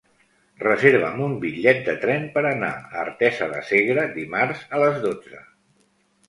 [0.61, 5.45] Reserva'm un bitllet de tren per anar a Artesa de Segre dimarts a les dotze.